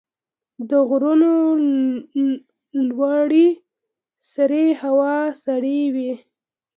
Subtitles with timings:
[0.69, 1.33] د غرونو
[2.87, 3.47] لوړې
[4.31, 6.13] سرې هوا سړې وي.